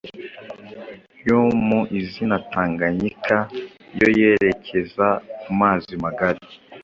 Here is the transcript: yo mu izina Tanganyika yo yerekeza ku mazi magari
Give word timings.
yo 1.27 1.41
mu 1.67 1.79
izina 1.99 2.35
Tanganyika 2.51 3.35
yo 3.99 4.07
yerekeza 4.19 5.07
ku 5.41 5.49
mazi 5.59 5.93
magari 6.03 6.41